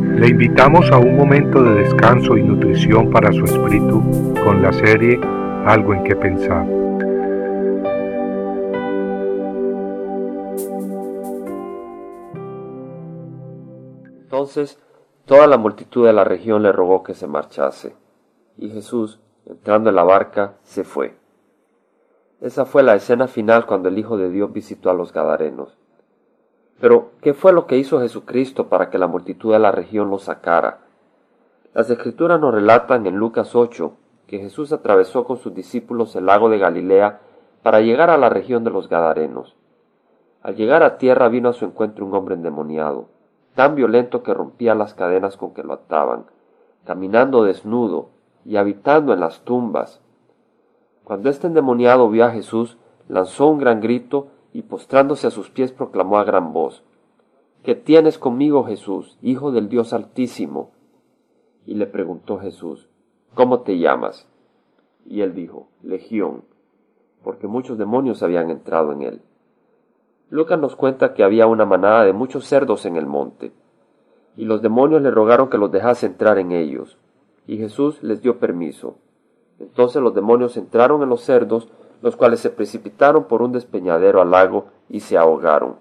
[0.00, 4.02] Le invitamos a un momento de descanso y nutrición para su espíritu
[4.44, 5.20] con la serie
[5.66, 6.66] Algo en que pensar.
[14.22, 14.78] Entonces
[15.26, 17.94] toda la multitud de la región le rogó que se marchase,
[18.58, 21.16] y Jesús, entrando en la barca, se fue.
[22.40, 25.78] Esa fue la escena final cuando el Hijo de Dios visitó a los Gadarenos.
[26.80, 30.18] Pero, ¿qué fue lo que hizo Jesucristo para que la multitud de la región lo
[30.18, 30.80] sacara?
[31.72, 33.96] Las escrituras nos relatan en Lucas 8
[34.26, 37.20] que Jesús atravesó con sus discípulos el lago de Galilea
[37.62, 39.56] para llegar a la región de los Gadarenos.
[40.42, 43.06] Al llegar a tierra vino a su encuentro un hombre endemoniado,
[43.54, 46.26] tan violento que rompía las cadenas con que lo ataban,
[46.84, 48.10] caminando desnudo
[48.44, 50.00] y habitando en las tumbas.
[51.04, 52.76] Cuando este endemoniado vio a Jesús,
[53.08, 56.84] lanzó un gran grito y postrándose a sus pies proclamó a gran voz,
[57.64, 60.70] ¿Qué tienes conmigo, Jesús, Hijo del Dios Altísimo?
[61.66, 62.88] Y le preguntó Jesús,
[63.34, 64.28] ¿Cómo te llamas?
[65.04, 66.44] Y él dijo, Legión,
[67.24, 69.22] porque muchos demonios habían entrado en él.
[70.30, 73.52] Lucas nos cuenta que había una manada de muchos cerdos en el monte,
[74.36, 76.96] y los demonios le rogaron que los dejase entrar en ellos,
[77.48, 78.98] y Jesús les dio permiso.
[79.58, 81.68] Entonces los demonios entraron en los cerdos,
[82.04, 85.76] los cuales se precipitaron por un despeñadero al lago y se ahogaron.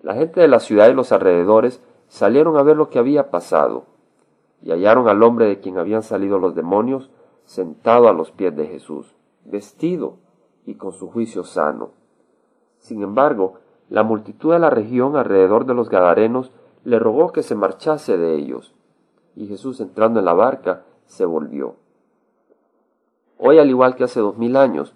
[0.00, 3.84] La gente de la ciudad y los alrededores salieron a ver lo que había pasado,
[4.62, 7.10] y hallaron al hombre de quien habían salido los demonios
[7.44, 10.16] sentado a los pies de Jesús, vestido
[10.64, 11.90] y con su juicio sano.
[12.78, 13.56] Sin embargo,
[13.90, 16.50] la multitud de la región alrededor de los Gadarenos
[16.82, 18.74] le rogó que se marchase de ellos,
[19.36, 21.83] y Jesús entrando en la barca se volvió.
[23.38, 24.94] Hoy, al igual que hace dos mil años,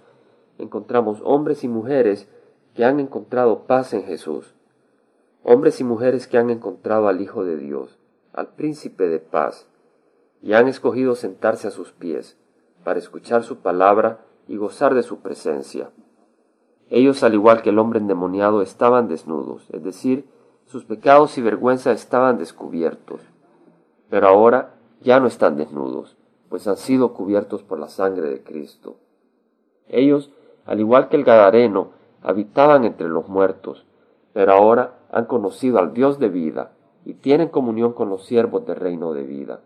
[0.59, 2.29] encontramos hombres y mujeres
[2.75, 4.55] que han encontrado paz en Jesús,
[5.43, 7.99] hombres y mujeres que han encontrado al Hijo de Dios,
[8.33, 9.69] al Príncipe de paz,
[10.43, 12.37] y han escogido sentarse a sus pies
[12.85, 15.91] para escuchar su palabra y gozar de su presencia.
[16.91, 20.29] Ellos, al igual que el hombre endemoniado, estaban desnudos, es decir,
[20.67, 23.23] sus pecados y vergüenza estaban descubiertos,
[24.11, 26.18] pero ahora ya no están desnudos,
[26.49, 28.97] pues han sido cubiertos por la sangre de Cristo.
[29.89, 30.31] Ellos,
[30.65, 31.91] al igual que el Gadareno,
[32.23, 33.87] habitaban entre los muertos,
[34.33, 36.73] pero ahora han conocido al Dios de vida
[37.05, 39.61] y tienen comunión con los siervos del reino de vida.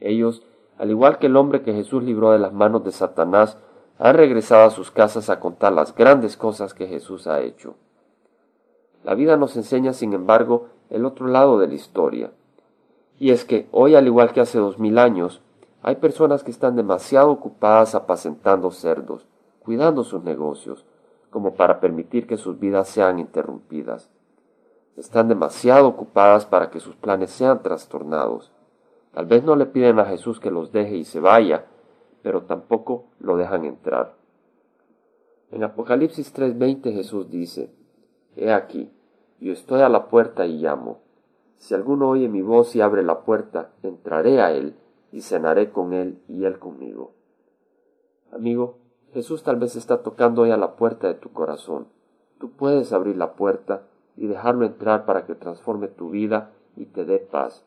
[0.00, 0.42] Ellos,
[0.78, 3.58] al igual que el hombre que Jesús libró de las manos de Satanás,
[3.98, 7.74] han regresado a sus casas a contar las grandes cosas que Jesús ha hecho.
[9.04, 12.32] La vida nos enseña, sin embargo, el otro lado de la historia.
[13.18, 15.40] Y es que hoy, al igual que hace dos mil años,
[15.86, 19.24] hay personas que están demasiado ocupadas apacentando cerdos,
[19.60, 20.84] cuidando sus negocios,
[21.30, 24.10] como para permitir que sus vidas sean interrumpidas.
[24.96, 28.50] Están demasiado ocupadas para que sus planes sean trastornados.
[29.12, 31.66] Tal vez no le piden a Jesús que los deje y se vaya,
[32.20, 34.16] pero tampoco lo dejan entrar.
[35.52, 37.72] En Apocalipsis 3:20 Jesús dice,
[38.34, 38.92] He aquí,
[39.38, 40.98] yo estoy a la puerta y llamo.
[41.58, 44.74] Si alguno oye mi voz y abre la puerta, entraré a él
[45.12, 47.12] y cenaré con él y él conmigo.
[48.32, 48.78] Amigo,
[49.12, 51.86] Jesús tal vez está tocando hoy a la puerta de tu corazón.
[52.38, 53.84] Tú puedes abrir la puerta
[54.16, 57.64] y dejarlo entrar para que transforme tu vida y te dé paz.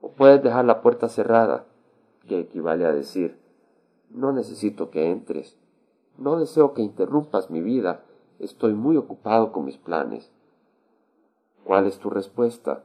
[0.00, 1.66] O puedes dejar la puerta cerrada,
[2.28, 3.38] que equivale a decir,
[4.10, 5.56] no necesito que entres,
[6.18, 8.04] no deseo que interrumpas mi vida,
[8.38, 10.30] estoy muy ocupado con mis planes.
[11.64, 12.84] ¿Cuál es tu respuesta?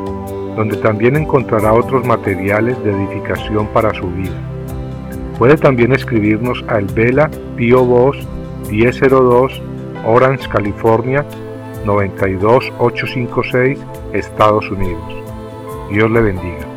[0.55, 4.35] donde también encontrará otros materiales de edificación para su vida.
[5.37, 8.17] Puede también escribirnos al Vela Pio Box
[8.69, 9.61] 1002
[10.05, 11.25] Orange, California
[11.85, 13.79] 92856,
[14.13, 15.03] Estados Unidos.
[15.91, 16.70] Dios le bendiga.